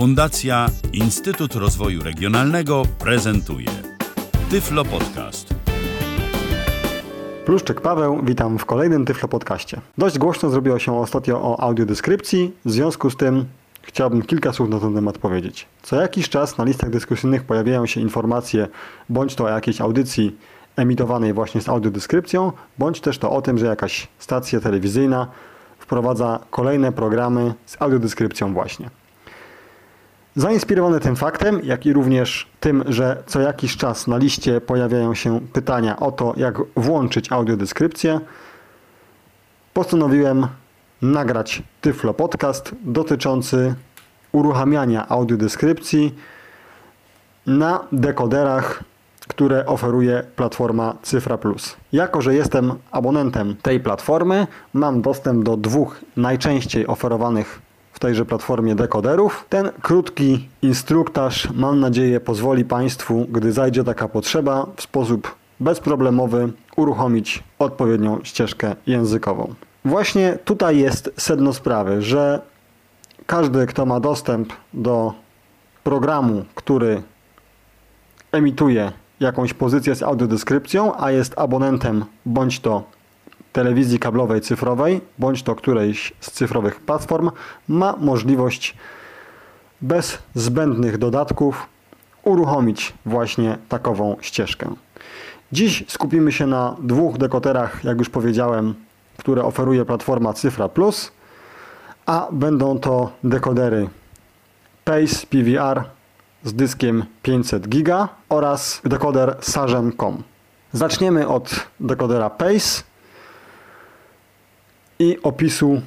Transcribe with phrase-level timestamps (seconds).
[0.00, 3.66] Fundacja Instytut Rozwoju Regionalnego prezentuje
[4.50, 5.54] Tyflo Podcast.
[7.44, 9.80] Pluszczyk Paweł, witam w kolejnym Tyflo Podcaście.
[9.98, 13.44] Dość głośno zrobiło się ostatnio o audiodeskrypcji, w związku z tym
[13.82, 15.66] chciałbym kilka słów na ten temat powiedzieć.
[15.82, 18.68] Co jakiś czas na listach dyskusyjnych pojawiają się informacje
[19.08, 20.36] bądź to o jakiejś audycji
[20.76, 25.26] emitowanej właśnie z audiodeskrypcją, bądź też to o tym, że jakaś stacja telewizyjna
[25.78, 28.90] wprowadza kolejne programy z audiodeskrypcją właśnie.
[30.36, 35.40] Zainspirowany tym faktem, jak i również tym, że co jakiś czas na liście pojawiają się
[35.52, 38.20] pytania o to, jak włączyć audiodeskrypcję,
[39.74, 40.46] postanowiłem
[41.02, 43.74] nagrać Tyflo Podcast dotyczący
[44.32, 46.14] uruchamiania audiodeskrypcji
[47.46, 48.84] na dekoderach,
[49.28, 51.76] które oferuje platforma Cyfra Plus.
[51.92, 57.69] Jako, że jestem abonentem tej platformy, mam dostęp do dwóch najczęściej oferowanych
[58.00, 59.44] tejże platformie dekoderów.
[59.48, 67.42] Ten krótki instruktaż, mam nadzieję, pozwoli Państwu, gdy zajdzie taka potrzeba, w sposób bezproblemowy uruchomić
[67.58, 69.54] odpowiednią ścieżkę językową.
[69.84, 72.40] Właśnie tutaj jest sedno sprawy, że
[73.26, 75.12] każdy, kto ma dostęp do
[75.84, 77.02] programu, który
[78.32, 82.82] emituje jakąś pozycję z audiodeskrypcją, a jest abonentem bądź to
[83.52, 87.30] telewizji kablowej cyfrowej, bądź to którejś z cyfrowych platform,
[87.68, 88.76] ma możliwość
[89.80, 91.66] bez zbędnych dodatków
[92.24, 94.74] uruchomić właśnie takową ścieżkę.
[95.52, 98.74] Dziś skupimy się na dwóch dekoderach, jak już powiedziałem,
[99.16, 101.12] które oferuje platforma Cyfra Plus,
[102.06, 103.88] a będą to dekodery
[104.84, 105.84] Pace PVR
[106.44, 110.22] z dyskiem 500 GB oraz dekoder Sarem.com.
[110.72, 112.82] Zaczniemy od dekodera Pace
[115.00, 115.80] i opisu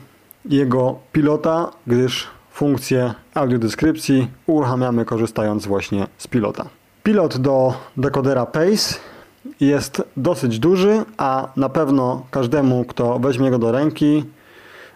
[0.45, 6.65] jego pilota, gdyż funkcję audiodeskrypcji uruchamiamy korzystając właśnie z pilota.
[7.03, 8.95] Pilot do dekodera Pace
[9.59, 14.25] jest dosyć duży, a na pewno każdemu, kto weźmie go do ręki,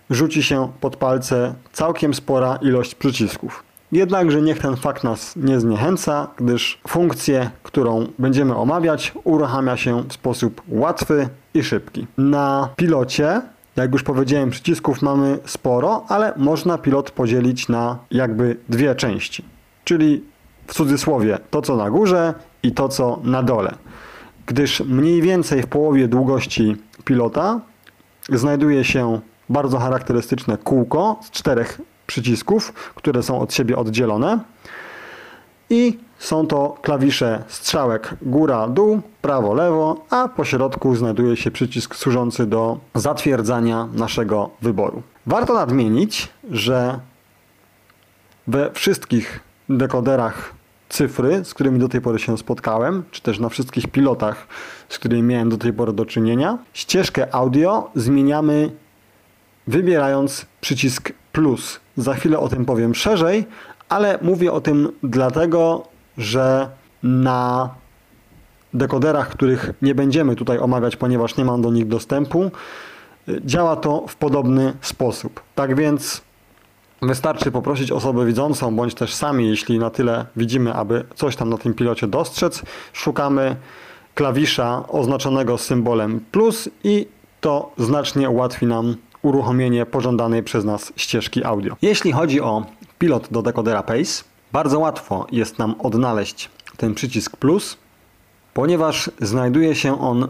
[0.10, 3.64] rzuci się pod palce całkiem spora ilość przycisków.
[3.92, 10.14] Jednakże niech ten fakt nas nie zniechęca, gdyż funkcję, którą będziemy omawiać, uruchamia się w
[10.14, 12.08] sposób łatwy i szybki.
[12.18, 13.42] Na pilocie
[13.78, 19.46] jak już powiedziałem, przycisków mamy sporo, ale można pilot podzielić na jakby dwie części.
[19.84, 20.24] Czyli
[20.68, 22.34] w cudzysłowie to, co na górze
[22.64, 23.76] i to, co na dole.
[24.46, 27.60] Gdyż mniej więcej w połowie długości pilota
[28.30, 34.40] znajduje się bardzo charakterystyczne kółko z czterech przycisków, które są od siebie oddzielone.
[35.70, 42.80] I są to klawisze strzałek góra-dół, prawo-lewo, a po środku znajduje się przycisk służący do
[42.96, 45.02] zatwierdzania naszego wyboru.
[45.26, 47.00] Warto nadmienić, że
[48.48, 49.40] we wszystkich
[49.70, 50.54] dekoderach
[50.90, 54.48] cyfry, z którymi do tej pory się spotkałem, czy też na wszystkich pilotach,
[54.90, 58.72] z którymi miałem do tej pory do czynienia, ścieżkę audio zmieniamy
[59.68, 61.80] wybierając przycisk plus.
[61.98, 63.46] Za chwilę o tym powiem szerzej,
[63.90, 66.70] ale mówię o tym dlatego, że
[67.04, 67.70] na
[68.74, 72.52] dekoderach, których nie będziemy tutaj omawiać, ponieważ nie mam do nich dostępu,
[73.46, 75.42] działa to w podobny sposób.
[75.56, 76.22] Tak więc
[77.02, 81.58] wystarczy poprosić osobę widzącą, bądź też sami, jeśli na tyle widzimy, aby coś tam na
[81.58, 82.64] tym pilocie dostrzec,
[82.94, 83.56] szukamy
[84.16, 87.08] klawisza oznaczonego symbolem plus i
[87.42, 91.76] to znacznie ułatwi nam uruchomienie pożądanej przez nas ścieżki audio.
[91.82, 92.66] Jeśli chodzi o
[93.00, 97.78] pilot do dekodera Pace, bardzo łatwo jest nam odnaleźć ten przycisk plus,
[98.54, 100.28] ponieważ znajduje się on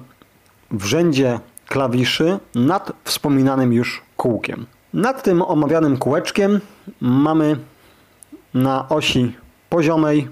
[0.72, 4.66] w rzędzie klawiszy nad wspominanym już kółkiem.
[4.94, 6.59] Nad tym omawianym kółeczkiem
[7.01, 7.57] mamy
[8.53, 9.35] na osi
[9.69, 10.28] poziomej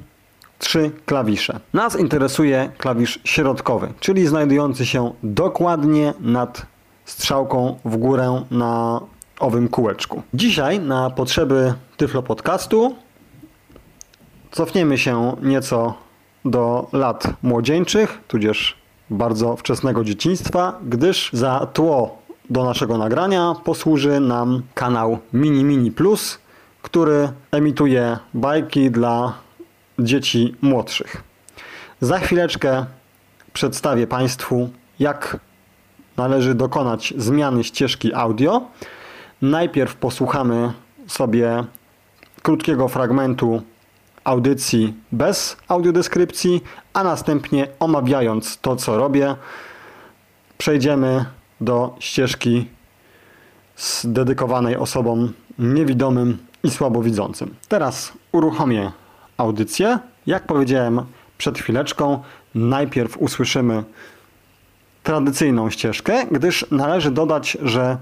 [0.59, 1.59] trzy klawisze.
[1.73, 6.65] Nas interesuje klawisz środkowy, czyli znajdujący się dokładnie nad
[7.05, 9.01] strzałką w górę na
[9.39, 10.21] owym kółeczku.
[10.33, 12.95] Dzisiaj na potrzeby Tyflo Podcastu
[14.55, 15.93] cofniemy się nieco
[16.45, 18.77] do lat młodzieńczych, tudzież
[19.09, 22.17] bardzo wczesnego dzieciństwa, gdyż za tło
[22.49, 26.39] do naszego nagrania posłuży nam kanał Mini Mini Plus,
[26.81, 29.33] który emituje bajki dla
[29.99, 31.23] dzieci młodszych.
[32.01, 32.85] Za chwileczkę
[33.53, 34.69] przedstawię Państwu,
[34.99, 35.37] jak
[36.17, 38.61] należy dokonać zmiany ścieżki audio.
[39.41, 40.73] Najpierw posłuchamy
[41.07, 41.63] sobie
[42.43, 43.61] krótkiego fragmentu
[44.25, 46.63] audycji bez audiodeskrypcji,
[46.93, 49.35] a następnie omawiając to, co robię,
[50.57, 51.25] przejdziemy
[51.61, 52.67] do ścieżki
[54.03, 57.55] dedykowanej osobom niewidomym i słabowidzącym.
[57.67, 58.91] Teraz uruchomię
[59.37, 59.99] audycję.
[60.27, 61.01] Jak powiedziałem
[61.37, 62.23] przed chwileczką,
[62.55, 63.83] najpierw usłyszymy
[65.03, 67.97] tradycyjną ścieżkę, gdyż należy dodać, że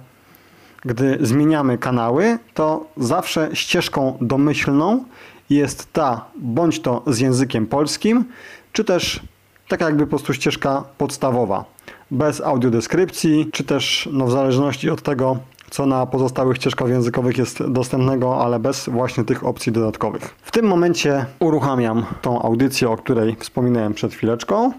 [0.81, 5.05] gdy zmieniamy kanały, to zawsze ścieżką domyślną
[5.49, 8.25] jest ta, bądź to z językiem polskim,
[8.73, 9.19] czy też
[9.67, 11.65] tak jakby po prostu ścieżka podstawowa,
[12.11, 15.37] bez audiodeskrypcji, czy też no, w zależności od tego,
[15.69, 20.35] co na pozostałych ścieżkach językowych jest dostępnego, ale bez właśnie tych opcji dodatkowych.
[20.41, 24.71] W tym momencie uruchamiam tą audycję, o której wspominałem przed chwileczką.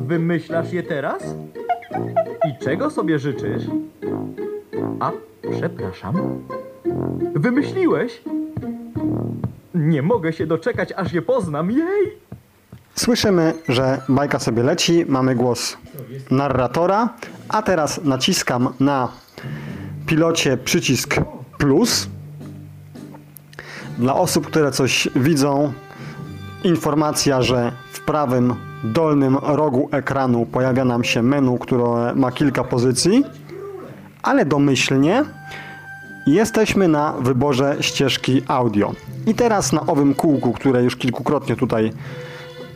[0.00, 1.22] Wymyślasz je teraz?
[2.48, 3.62] I czego sobie życzysz?
[5.00, 5.12] A,
[5.50, 6.40] przepraszam.
[7.34, 8.22] Wymyśliłeś?
[9.74, 11.70] Nie mogę się doczekać, aż je poznam.
[11.70, 12.26] Jej!
[12.94, 15.76] Słyszymy, że bajka sobie leci, mamy głos
[16.30, 17.08] narratora,
[17.48, 19.08] a teraz naciskam na
[20.06, 21.16] pilocie przycisk
[21.58, 22.08] plus.
[23.98, 25.72] Dla osób, które coś widzą,
[26.64, 28.54] informacja, że w prawym
[28.84, 33.24] dolnym rogu ekranu pojawia nam się menu, które ma kilka pozycji,
[34.22, 35.24] ale domyślnie
[36.26, 38.92] jesteśmy na wyborze ścieżki audio.
[39.26, 41.92] I teraz na owym kółku, które już kilkukrotnie tutaj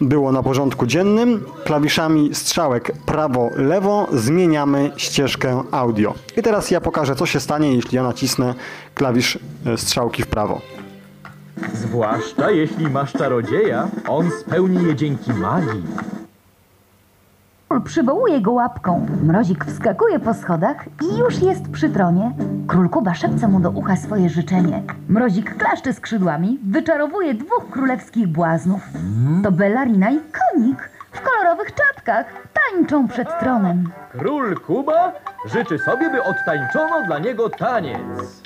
[0.00, 6.14] było na porządku dziennym, klawiszami strzałek prawo-lewo zmieniamy ścieżkę audio.
[6.36, 8.54] I teraz ja pokażę, co się stanie, jeśli ja nacisnę
[8.94, 10.60] klawisz e, strzałki w prawo.
[11.74, 15.82] Zwłaszcza jeśli masz czarodzieja, on spełni je dzięki magii.
[17.84, 19.06] Przywołuje go łapką.
[19.22, 22.32] Mrozik wskakuje po schodach i już jest przy tronie.
[22.66, 24.82] Król Kuba szepce mu do ucha swoje życzenie.
[25.08, 28.80] Mrozik klaszcze skrzydłami, wyczarowuje dwóch królewskich błaznów.
[29.42, 33.90] To Bellarina i konik w kolorowych czapkach tańczą przed tronem.
[34.12, 35.12] Król Kuba
[35.46, 38.42] życzy sobie, by odtańczono dla niego taniec.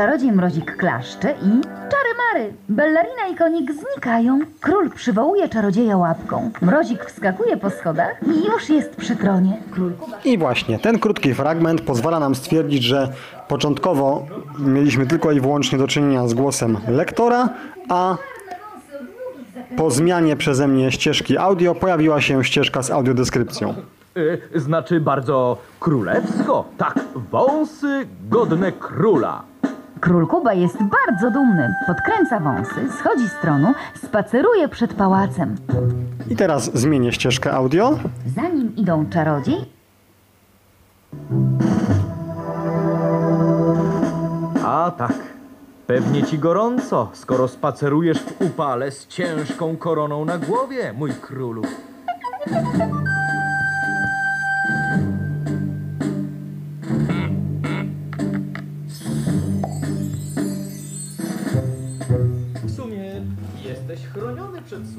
[0.00, 2.52] Czarodziej Mrozik klaszcze i czary mary.
[2.68, 4.38] Bellarina i konik znikają.
[4.60, 6.50] Król przywołuje czarodzieja łapką.
[6.62, 9.62] Mrozik wskakuje po schodach i już jest przy tronie.
[10.24, 13.08] I właśnie ten krótki fragment pozwala nam stwierdzić, że
[13.48, 14.26] początkowo
[14.58, 17.48] mieliśmy tylko i wyłącznie do czynienia z głosem lektora,
[17.88, 18.16] a
[19.76, 23.74] po zmianie przeze mnie ścieżki audio pojawiła się ścieżka z audiodeskrypcją.
[24.16, 26.64] Y, znaczy bardzo królewsko.
[26.78, 26.98] Tak,
[27.30, 29.49] wąsy godne króla.
[30.00, 31.74] Król Kuba jest bardzo dumny.
[31.86, 33.74] Podkręca wąsy, schodzi z tronu,
[34.04, 35.56] spaceruje przed pałacem.
[36.30, 37.98] I teraz zmienię ścieżkę audio.
[38.26, 39.80] Za nim idą czarodziej
[44.64, 45.14] A tak,
[45.86, 51.62] pewnie ci gorąco, skoro spacerujesz w upale z ciężką koroną na głowie, mój królu.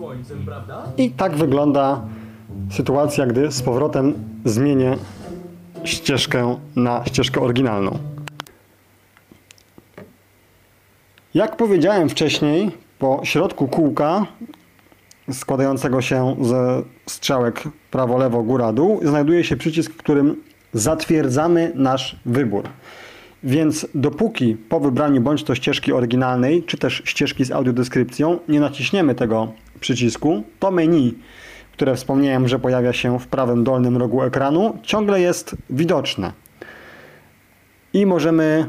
[0.01, 0.83] Słońcem, prawda?
[0.97, 2.01] I tak wygląda
[2.71, 4.13] sytuacja, gdy z powrotem
[4.45, 4.97] zmienię
[5.83, 7.99] ścieżkę na ścieżkę oryginalną.
[11.33, 14.25] Jak powiedziałem wcześniej, po środku kółka
[15.31, 20.43] składającego się ze strzałek prawo, lewo, góra, dół znajduje się przycisk, którym
[20.73, 22.63] zatwierdzamy nasz wybór.
[23.43, 29.15] Więc dopóki po wybraniu bądź to ścieżki oryginalnej, czy też ścieżki z audiodeskrypcją nie naciśniemy
[29.15, 31.17] tego przycisku, to menu,
[31.71, 36.31] które wspomniałem, że pojawia się w prawym dolnym rogu ekranu, ciągle jest widoczne.
[37.93, 38.67] I możemy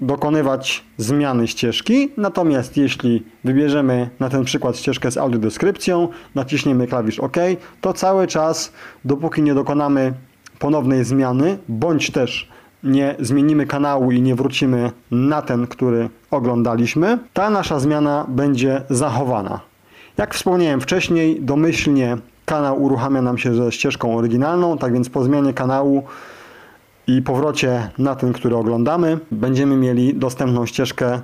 [0.00, 2.08] dokonywać zmiany ścieżki.
[2.16, 7.36] Natomiast jeśli wybierzemy na ten przykład ścieżkę z audiodeskrypcją, naciśniemy klawisz OK,
[7.80, 8.72] to cały czas,
[9.04, 10.14] dopóki nie dokonamy
[10.58, 12.48] ponownej zmiany, bądź też
[12.84, 19.60] nie zmienimy kanału i nie wrócimy na ten, który oglądaliśmy, ta nasza zmiana będzie zachowana.
[20.16, 25.52] Jak wspomniałem wcześniej, domyślnie kanał uruchamia nam się ze ścieżką oryginalną, tak więc po zmianie
[25.52, 26.02] kanału
[27.06, 31.20] i powrocie na ten, który oglądamy, będziemy mieli dostępną ścieżkę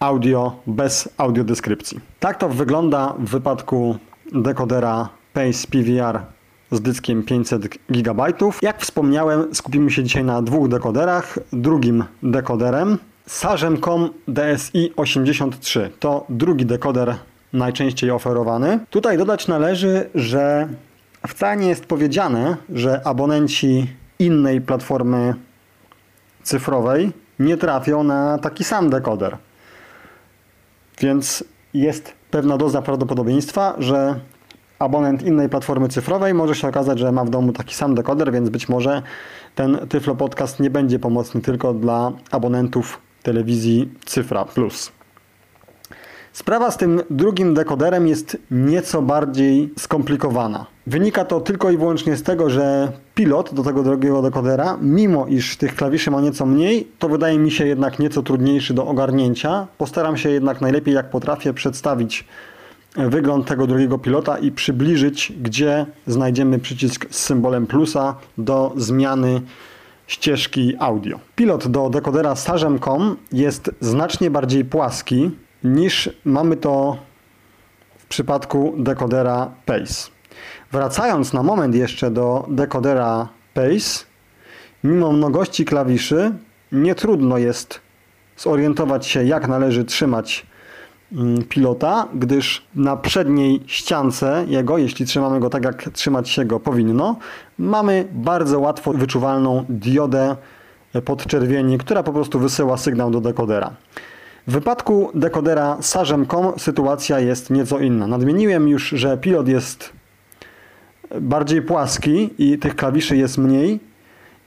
[0.00, 2.00] audio bez audiodeskrypcji.
[2.20, 3.96] Tak to wygląda w wypadku
[4.32, 6.35] dekodera Pace PVR
[6.70, 8.24] z dyskiem 500 GB.
[8.62, 11.38] Jak wspomniałem, skupimy się dzisiaj na dwóch dekoderach.
[11.52, 17.16] Drugim dekoderem Sarzem.com DSI 83 to drugi dekoder
[17.52, 18.78] najczęściej oferowany.
[18.90, 20.68] Tutaj dodać należy, że
[21.28, 23.86] wcale nie jest powiedziane, że abonenci
[24.18, 25.34] innej platformy
[26.42, 29.38] cyfrowej nie trafią na taki sam dekoder.
[31.00, 31.44] Więc
[31.74, 34.20] jest pewna doza prawdopodobieństwa, że
[34.78, 38.48] abonent innej platformy cyfrowej może się okazać, że ma w domu taki sam dekoder, więc
[38.48, 39.02] być może
[39.54, 44.92] ten Tyflo Podcast nie będzie pomocny tylko dla abonentów telewizji Cyfra Plus.
[46.32, 50.66] Sprawa z tym drugim dekoderem jest nieco bardziej skomplikowana.
[50.86, 55.56] Wynika to tylko i wyłącznie z tego, że pilot do tego drugiego dekodera, mimo iż
[55.56, 59.66] tych klawiszy ma nieco mniej, to wydaje mi się jednak nieco trudniejszy do ogarnięcia.
[59.78, 62.24] Postaram się jednak najlepiej jak potrafię przedstawić
[62.96, 69.42] wygląd tego drugiego pilota i przybliżyć, gdzie znajdziemy przycisk z symbolem plusa do zmiany
[70.06, 71.20] ścieżki audio.
[71.36, 75.30] Pilot do dekodera Sarzem.com jest znacznie bardziej płaski
[75.64, 76.96] niż mamy to
[77.98, 80.10] w przypadku dekodera Pace.
[80.72, 84.04] Wracając na moment jeszcze do dekodera Pace,
[84.84, 86.32] mimo mnogości klawiszy
[86.72, 87.80] nie trudno jest
[88.36, 90.46] zorientować się jak należy trzymać
[91.48, 97.16] pilota, gdyż na przedniej ściance jego, jeśli trzymamy go tak jak trzymać się go powinno,
[97.58, 100.36] mamy bardzo łatwo wyczuwalną diodę
[101.04, 103.70] podczerwieni, która po prostu wysyła sygnał do dekodera.
[104.46, 108.06] W wypadku dekodera Sarzem.com sytuacja jest nieco inna.
[108.06, 109.92] Nadmieniłem już, że pilot jest
[111.20, 113.80] bardziej płaski i tych klawiszy jest mniej.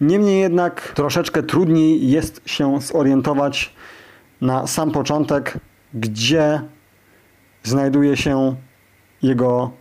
[0.01, 3.73] Niemniej jednak troszeczkę trudniej jest się zorientować
[4.41, 5.57] na sam początek,
[5.93, 6.61] gdzie
[7.63, 8.55] znajduje się
[9.21, 9.71] jego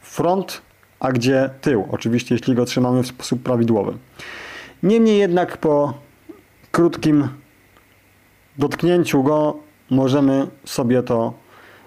[0.00, 0.62] front,
[1.00, 1.88] a gdzie tył.
[1.90, 3.98] Oczywiście, jeśli go trzymamy w sposób prawidłowy.
[4.82, 5.94] Niemniej jednak po
[6.72, 7.28] krótkim
[8.58, 9.56] dotknięciu go
[9.90, 11.34] możemy sobie to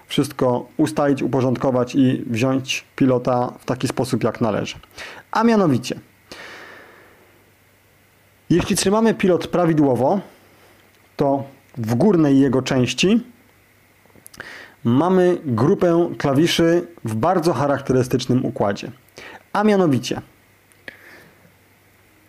[0.06, 4.76] wszystko ustalić, uporządkować i wziąć pilota w taki sposób jak należy.
[5.30, 6.00] A mianowicie,
[8.50, 10.20] jeśli trzymamy pilot prawidłowo,
[11.16, 11.44] to
[11.78, 13.26] w górnej jego części
[14.84, 18.90] mamy grupę klawiszy w bardzo charakterystycznym układzie.
[19.52, 20.20] A mianowicie,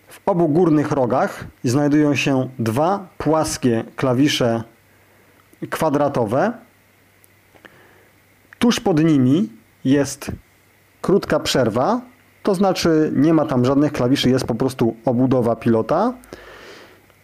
[0.08, 4.64] w obu górnych rogach znajdują się dwa płaskie klawisze
[5.70, 6.54] kwadratowe.
[8.60, 9.50] Tuż pod nimi
[9.86, 10.32] jest
[11.02, 12.02] krótka przerwa,
[12.44, 16.14] to znaczy nie ma tam żadnych klawiszy, jest po prostu obudowa pilota.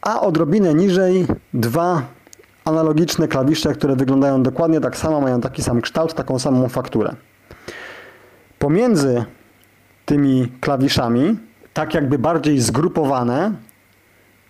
[0.06, 2.02] A odrobinę niżej dwa
[2.66, 7.16] analogiczne klawisze, które wyglądają dokładnie tak samo, mają taki sam kształt, taką samą fakturę.
[8.60, 9.26] Pomiędzy
[10.06, 11.38] tymi klawiszami
[11.74, 13.52] tak jakby bardziej zgrupowane,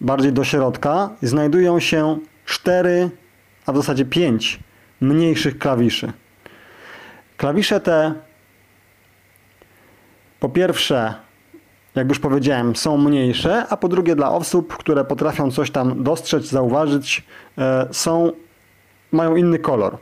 [0.02, 3.10] bardziej do środka, znajdują się cztery,
[3.66, 4.60] a w zasadzie pięć
[5.02, 6.14] mniejszych klawiszy.
[7.38, 8.14] Klawisze te
[10.40, 11.14] po pierwsze,
[11.96, 16.46] jak już powiedziałem, są mniejsze, a po drugie dla osób, które potrafią coś tam dostrzec,
[16.46, 17.24] zauważyć,
[17.58, 18.32] e, są,
[19.12, 19.98] mają inny kolor.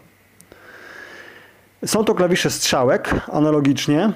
[1.85, 4.11] Są to klawisze strzałek, analogicznie,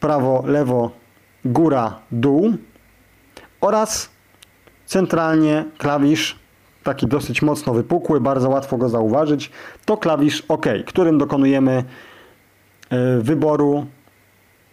[0.00, 0.90] prawo, lewo,
[1.44, 2.52] góra, dół
[3.60, 4.10] oraz
[4.86, 6.38] centralnie klawisz
[6.82, 9.50] taki dosyć mocno wypukły, bardzo łatwo go zauważyć,
[9.84, 11.84] to klawisz OK, którym dokonujemy
[12.90, 13.86] e, wyboru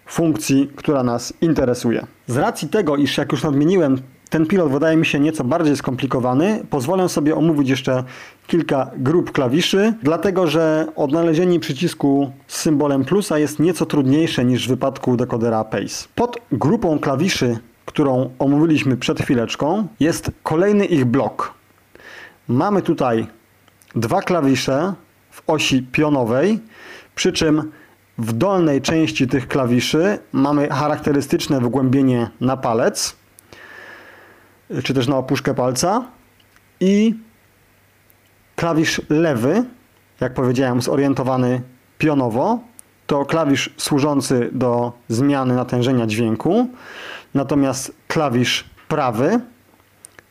[0.10, 2.08] funkcji, która nas interesuje.
[2.28, 6.66] Z racji tego, iż jak już nadmieniłem, ten pilot wydaje mi się nieco bardziej skomplikowany,
[6.70, 8.04] pozwolę sobie omówić jeszcze
[8.48, 14.70] kilka grup klawiszy, dlatego że odnalezienie przycisku z symbolem plusa jest nieco trudniejsze niż w
[14.70, 16.08] wypadku dekodera PACE.
[16.16, 21.54] Pod grupą klawiszy, którą omówiliśmy przed chwileczką, jest kolejny ich blok.
[22.48, 23.28] Mamy tutaj
[23.96, 24.94] dwa klawisze
[25.32, 26.60] w osi pionowej,
[27.16, 27.72] przy czym
[28.20, 33.16] w dolnej części tych klawiszy mamy charakterystyczne wygłębienie na palec,
[34.84, 36.04] czy też na opuszkę palca
[36.80, 37.16] i
[38.56, 39.64] klawisz lewy,
[40.20, 41.62] jak powiedziałem, zorientowany
[41.98, 42.60] pionowo,
[43.08, 46.68] to klawisz służący do zmiany natężenia dźwięku,
[47.34, 49.40] natomiast klawisz prawy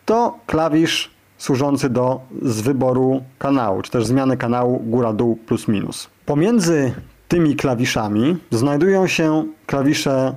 [0.04, 6.08] to klawisz służący do z wyboru kanału, czy też zmiany kanału góra-dół plus minus.
[6.26, 6.94] Pomiędzy
[7.28, 10.34] tymi klawiszami znajdują się klawisze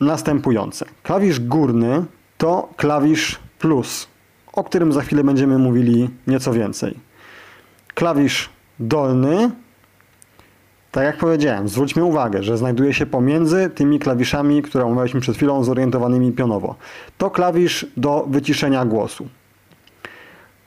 [0.00, 0.86] następujące.
[1.02, 2.04] Klawisz górny
[2.38, 4.08] to klawisz plus,
[4.52, 6.94] o którym za chwilę będziemy mówili nieco więcej.
[7.94, 8.50] Klawisz
[8.80, 9.50] dolny,
[10.90, 15.64] tak jak powiedziałem, zwróćmy uwagę, że znajduje się pomiędzy tymi klawiszami, które omawialiśmy przed chwilą,
[15.64, 16.74] zorientowanymi pionowo.
[17.18, 19.28] To klawisz do wyciszenia głosu.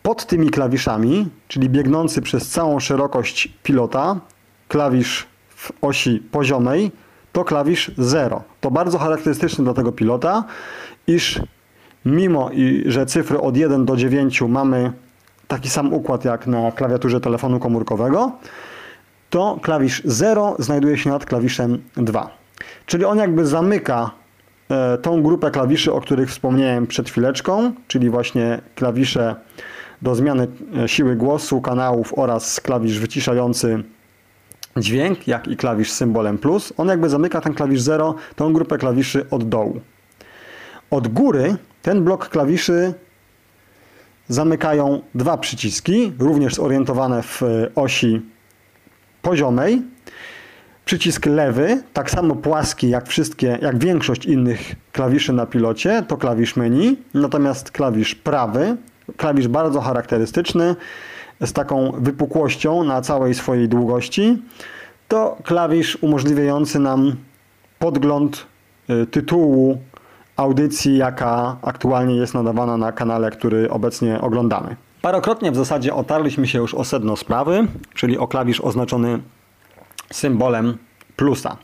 [0.04, 4.20] Pod tymi klawiszami, czyli biegnący przez całą szerokość pilota,
[4.68, 5.33] klawisz
[5.63, 6.91] w osi poziomej,
[7.32, 8.43] to klawisz 0.
[8.62, 10.43] To bardzo charakterystyczne dla tego pilota,
[11.08, 11.41] iż
[12.05, 12.50] mimo
[12.86, 14.93] że cyfry od 1 do 9 mamy
[15.48, 18.32] taki sam układ jak na klawiaturze telefonu komórkowego,
[19.29, 22.29] to klawisz 0 znajduje się nad klawiszem 2.
[22.86, 24.12] Czyli on jakby zamyka
[24.70, 29.36] e, tą grupę klawiszy, o których wspomniałem przed chwileczką, czyli właśnie klawisze
[30.01, 30.48] do zmiany
[30.84, 33.84] e, siły głosu, kanałów oraz klawisz wyciszający
[34.77, 36.74] dźwięk, jak i klawisz z symbolem plus.
[36.77, 39.82] On jakby zamyka ten klawisz 0, tą grupę klawiszy od dołu.
[40.92, 42.94] Od góry ten blok klawiszy
[44.27, 48.22] zamykają dwa przyciski, również zorientowane w e, osi
[49.22, 49.82] poziomej.
[50.86, 56.56] Przycisk lewy, tak samo płaski jak wszystkie, jak większość innych klawiszy na pilocie, to klawisz
[56.56, 58.77] menu, natomiast klawisz prawy,
[59.18, 60.75] klawisz bardzo charakterystyczny,
[61.42, 64.42] z taką wypukłością na całej swojej długości,
[65.08, 67.16] to klawisz umożliwiający nam
[67.80, 68.46] podgląd
[68.90, 69.78] y, tytułu
[70.36, 74.75] audycji, jaka aktualnie jest nadawana na kanale, który obecnie oglądamy.
[75.02, 79.20] Parokrotnie w zasadzie otarliśmy się już o sedno sprawy, czyli o klawisz oznaczony
[80.12, 80.78] symbolem
[81.16, 81.58] plusa.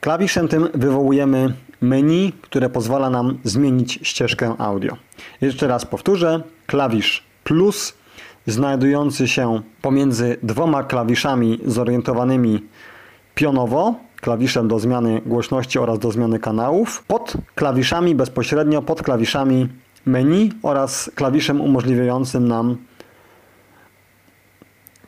[0.00, 4.96] Klawiszem tym wywołujemy menu, które pozwala nam zmienić ścieżkę audio.
[5.40, 7.94] Jeszcze raz powtórzę, klawisz plus
[8.46, 12.62] znajdujący się pomiędzy dwoma klawiszami zorientowanymi
[13.34, 19.68] pionowo, klawiszem do zmiany głośności oraz do zmiany kanałów, pod klawiszami bezpośrednio, pod klawiszami
[20.06, 22.76] menu oraz klawiszem umożliwiającym nam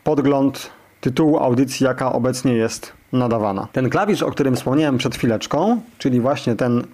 [0.05, 3.69] podgląd tytułu audycji, jaka obecnie jest nadawana.
[3.73, 6.85] Ten klawisz, o którym wspomniałem przed chwileczką, czyli właśnie ten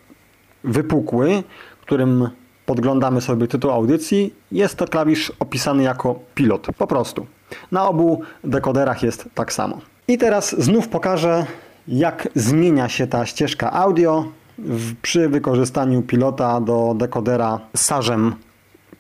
[0.65, 1.43] wypukły,
[1.81, 2.29] którym
[2.73, 7.27] podglądamy sobie tytuł audycji, jest to klawisz opisany jako pilot, po prostu.
[7.73, 9.79] Na obu dekoderach jest tak samo.
[10.09, 11.47] I teraz znów pokażę,
[11.89, 14.25] jak zmienia się ta ścieżka audio
[14.59, 18.35] w, przy wykorzystaniu pilota do dekodera sarzem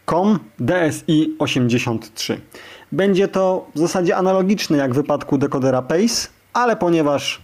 [0.06, 2.40] COM DSI 83.
[2.92, 7.42] Będzie to w zasadzie analogiczne jak w wypadku dekodera PACE, ale ponieważ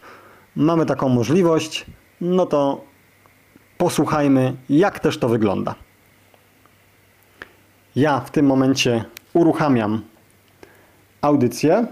[0.56, 1.86] mamy taką możliwość,
[2.20, 2.84] no to
[3.78, 5.87] posłuchajmy, jak też to wygląda.
[7.98, 10.00] Ja w tym momencie uruchamiam
[11.20, 11.86] audycję.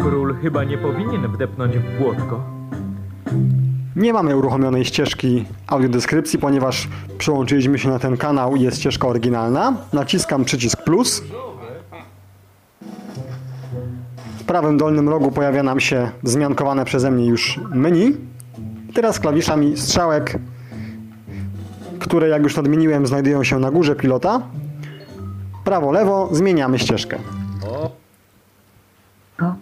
[0.00, 2.44] Król chyba nie powinien wdepnąć w błotko.
[3.96, 9.76] Nie mamy uruchomionej ścieżki audiodeskrypcji, ponieważ przełączyliśmy się na ten kanał i jest ścieżka oryginalna.
[9.92, 11.22] Naciskam przycisk plus.
[14.38, 18.31] W prawym dolnym rogu pojawia nam się zmiankowane przeze mnie już menu.
[18.94, 20.38] Teraz klawiszami strzałek,
[22.00, 24.40] które jak już nadmieniłem znajdują się na górze pilota.
[25.64, 27.18] Prawo, lewo zmieniamy ścieżkę.
[29.36, 29.54] Ko.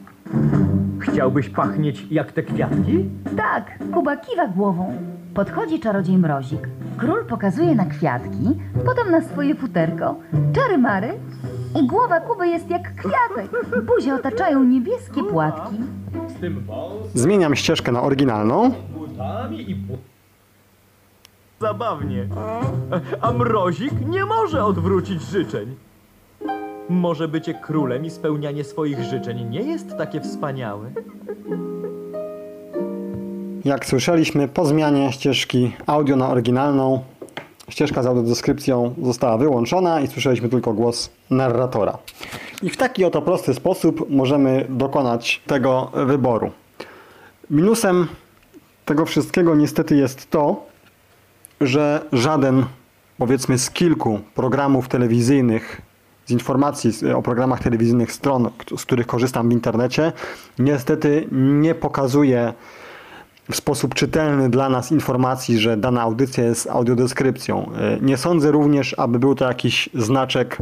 [0.99, 3.05] Chciałbyś pachnieć jak te kwiatki?
[3.37, 4.95] Tak, Kuba kiwa głową.
[5.35, 6.69] Podchodzi czarodziej mrozik.
[6.97, 10.17] Król pokazuje na kwiatki, potem na swoje futerko.
[10.53, 11.13] Czary mary
[11.83, 13.51] i głowa Kuby jest jak kwiatek.
[13.87, 15.77] Buzię otaczają niebieskie płatki.
[17.15, 18.71] Zmieniam ścieżkę na oryginalną.
[19.25, 19.75] Butami i...
[19.75, 19.99] bu-
[21.61, 22.27] Zabawnie.
[23.21, 25.75] A mrozik nie może odwrócić życzeń.
[26.89, 30.91] Może bycie królem i spełnianie swoich życzeń nie jest takie wspaniałe?
[33.65, 37.03] Jak słyszeliśmy, po zmianie ścieżki audio na oryginalną,
[37.69, 41.99] ścieżka z audiodeskrypcją została wyłączona i słyszeliśmy tylko głos narratora.
[42.63, 46.51] I w taki oto prosty sposób możemy dokonać tego wyboru.
[47.51, 48.07] Minusem
[48.91, 50.67] tego wszystkiego niestety jest to,
[51.61, 52.65] że żaden,
[53.19, 55.83] powiedzmy z kilku programów telewizyjnych,
[56.27, 60.13] z informacji o programach telewizyjnych stron, z których korzystam w internecie,
[60.59, 62.53] niestety nie pokazuje
[63.51, 67.71] w sposób czytelny dla nas informacji, że dana audycja jest audiodeskrypcją.
[67.99, 70.59] Y, Nie sądzę również, aby był to jakiś znaczek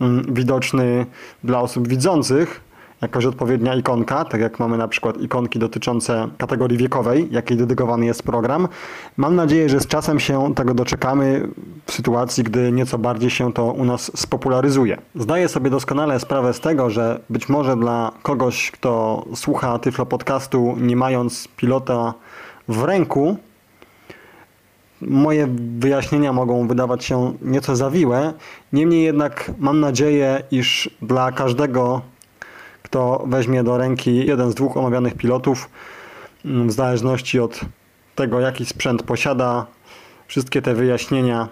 [0.00, 1.06] mm, widoczny
[1.44, 2.67] dla osób widzących,
[3.02, 8.22] jakaś odpowiednia ikonka, tak jak mamy na przykład ikonki dotyczące kategorii wiekowej, jakiej dedykowany jest
[8.22, 8.68] program.
[9.16, 11.48] Mam nadzieję, że z czasem się tego doczekamy
[11.86, 14.98] w sytuacji, gdy nieco bardziej się to u nas spopularyzuje.
[15.14, 20.76] Zdaję sobie doskonale sprawę z tego, że być może dla kogoś, kto słucha Tyflo Podcastu,
[20.80, 22.14] nie mając pilota
[22.68, 23.36] w ręku,
[25.00, 28.32] moje wyjaśnienia mogą wydawać się nieco zawiłe.
[28.72, 32.00] Niemniej jednak mam nadzieję, iż dla każdego,
[32.82, 35.70] kto weźmie do ręki jeden z dwóch omawianych pilotów,
[36.44, 37.60] w zależności od
[38.14, 39.66] tego, jaki sprzęt posiada,
[40.26, 41.48] wszystkie te wyjaśnienia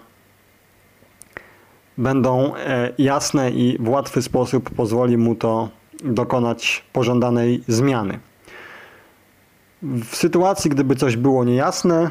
[1.97, 5.69] będą e, jasne i w łatwy sposób pozwoli mu to
[6.03, 8.19] dokonać pożądanej zmiany.
[9.81, 12.09] W sytuacji, gdyby coś było niejasne,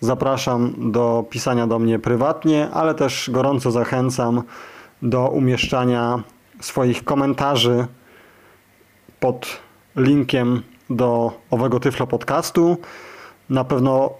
[0.00, 4.42] zapraszam do pisania do mnie prywatnie, ale też gorąco zachęcam
[5.02, 6.22] do umieszczania
[6.60, 7.86] swoich komentarzy
[9.20, 9.60] pod
[9.96, 12.76] linkiem do owego Tyflo podcastu.
[13.50, 14.10] Na pewno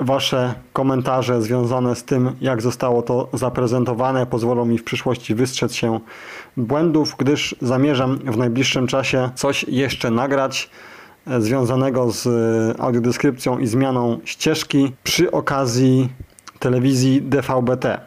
[0.00, 6.00] Wasze komentarze związane z tym, jak zostało to zaprezentowane, pozwolą mi w przyszłości wystrzec się
[6.56, 10.70] błędów, gdyż zamierzam w najbliższym czasie coś jeszcze nagrać
[11.26, 16.08] e, związanego z e, audiodeskrypcją i zmianą ścieżki przy okazji
[16.58, 18.00] telewizji DVB-T.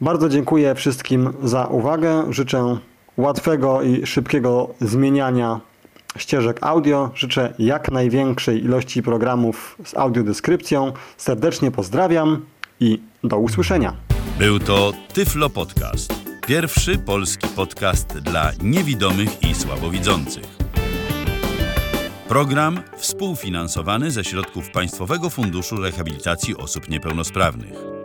[0.00, 2.32] Bardzo dziękuję wszystkim za uwagę.
[2.32, 2.78] Życzę
[3.22, 5.60] łatwego i szybkiego zmieniania
[6.16, 7.10] ścieżek audio.
[7.14, 10.92] Życzę jak największej ilości programów z audiodeskrypcją.
[11.16, 12.44] Serdecznie pozdrawiam
[12.80, 13.96] i do usłyszenia.
[14.38, 16.14] Był to Tyflo Podcast.
[16.46, 20.44] Pierwszy polski podcast dla niewidomych i słabowidzących.
[22.28, 28.01] Program współfinansowany ze środków Państwowego Funduszu Rehabilitacji Osób Niepełnosprawnych.